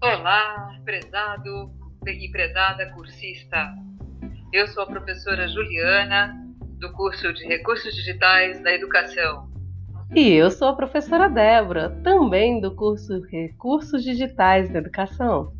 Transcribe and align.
Olá, 0.00 0.78
prezado 0.84 1.72
e 2.06 2.30
prezada 2.30 2.88
cursista. 2.92 3.74
Eu 4.52 4.68
sou 4.68 4.84
a 4.84 4.86
professora 4.86 5.48
Juliana, 5.48 6.36
do 6.78 6.92
curso 6.92 7.32
de 7.32 7.44
Recursos 7.44 7.92
Digitais 7.96 8.62
da 8.62 8.72
Educação. 8.72 9.50
E 10.14 10.34
eu 10.34 10.52
sou 10.52 10.68
a 10.68 10.76
professora 10.76 11.28
Débora, 11.28 11.90
também 12.04 12.60
do 12.60 12.76
curso 12.76 13.20
Recursos 13.22 14.04
Digitais 14.04 14.70
da 14.72 14.78
Educação. 14.78 15.52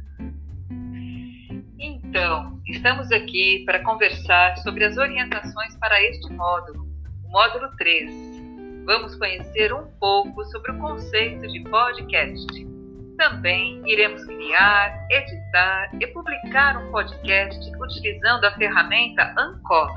Então, 1.77 2.61
estamos 2.65 3.11
aqui 3.11 3.65
para 3.67 3.83
conversar 3.83 4.57
sobre 4.59 4.85
as 4.85 4.97
orientações 4.97 5.77
para 5.79 6.01
este 6.05 6.33
módulo, 6.33 6.87
o 7.25 7.29
módulo 7.29 7.75
3. 7.77 8.39
Vamos 8.85 9.17
conhecer 9.17 9.73
um 9.73 9.89
pouco 9.99 10.45
sobre 10.45 10.71
o 10.71 10.79
conceito 10.79 11.49
de 11.49 11.61
podcast. 11.65 12.68
Também 13.19 13.83
iremos 13.85 14.25
criar, 14.25 15.05
editar 15.11 15.91
e 16.01 16.07
publicar 16.07 16.81
um 16.81 16.93
podcast 16.93 17.69
utilizando 17.77 18.45
a 18.45 18.53
ferramenta 18.53 19.35
Anchor. 19.37 19.91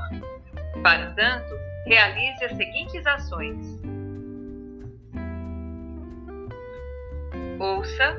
Para 0.82 1.12
tanto, 1.12 1.54
realize 1.86 2.44
as 2.44 2.56
seguintes 2.56 3.06
ações: 3.06 3.80
ouça, 7.60 8.16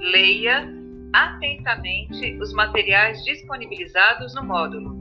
leia 0.00 0.68
atentamente 1.12 2.36
os 2.40 2.52
materiais 2.52 3.22
disponibilizados 3.24 4.34
no 4.34 4.42
módulo. 4.42 5.00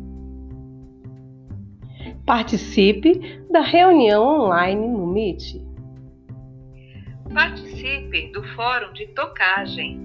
Participe 2.27 3.43
da 3.49 3.61
reunião 3.61 4.23
online 4.23 4.87
no 4.87 5.07
Meet. 5.07 5.70
Participe 7.33 8.29
do 8.33 8.43
Fórum 8.55 8.91
de 8.91 9.07
Tocagem. 9.07 10.01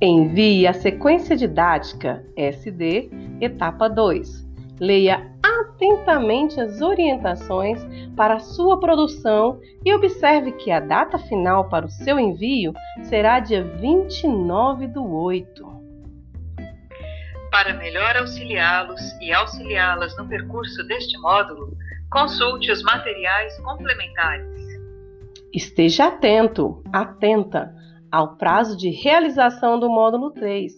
Envie 0.00 0.66
a 0.66 0.72
sequência 0.72 1.36
didática 1.36 2.24
SD, 2.36 3.08
etapa 3.40 3.88
2. 3.88 4.44
Leia 4.80 5.30
atentamente 5.40 6.60
as 6.60 6.80
orientações 6.80 7.78
para 8.16 8.34
a 8.34 8.40
sua 8.40 8.80
produção 8.80 9.60
e 9.84 9.94
observe 9.94 10.50
que 10.52 10.72
a 10.72 10.80
data 10.80 11.16
final 11.16 11.68
para 11.68 11.86
o 11.86 11.90
seu 11.90 12.18
envio 12.18 12.72
será 13.04 13.38
dia 13.38 13.62
29 13.62 14.88
do 14.88 15.08
8. 15.08 15.64
Para 17.52 17.74
melhor 17.74 18.16
auxiliá-los 18.16 19.00
e 19.20 19.32
auxiliá-las 19.32 20.16
no 20.16 20.26
percurso 20.26 20.82
deste 20.88 21.16
módulo, 21.18 21.76
consulte 22.10 22.72
os 22.72 22.82
materiais 22.82 23.56
complementares. 23.60 24.61
Esteja 25.52 26.06
atento, 26.06 26.82
atenta 26.90 27.76
ao 28.10 28.36
prazo 28.36 28.74
de 28.76 28.88
realização 28.88 29.78
do 29.78 29.90
módulo 29.90 30.30
3, 30.30 30.72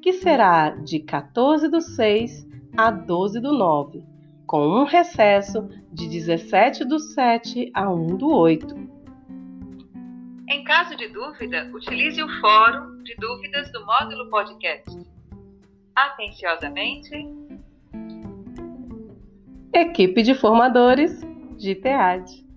que 0.00 0.12
será 0.12 0.70
de 0.70 1.00
14 1.00 1.68
do 1.68 1.80
6 1.80 2.46
a 2.76 2.92
12 2.92 3.40
do 3.40 3.52
9, 3.52 4.04
com 4.46 4.66
um 4.66 4.84
recesso 4.84 5.68
de 5.92 6.08
17 6.08 6.84
do 6.84 7.00
7 7.00 7.70
a 7.74 7.90
1 7.90 8.16
do 8.16 8.32
8. 8.32 8.74
Em 10.48 10.64
caso 10.64 10.96
de 10.96 11.08
dúvida, 11.08 11.68
utilize 11.74 12.22
o 12.22 12.28
fórum 12.40 13.02
de 13.02 13.16
dúvidas 13.16 13.70
do 13.72 13.84
módulo 13.84 14.30
podcast. 14.30 14.96
Atenciosamente, 15.94 17.10
Equipe 19.72 20.22
de 20.22 20.34
Formadores 20.34 21.20
de 21.56 21.74
TEAD. 21.74 22.49